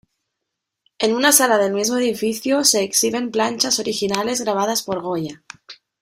[0.97, 5.43] En una sala del mismo edificio se exhiben planchas originales grabadas por Goya.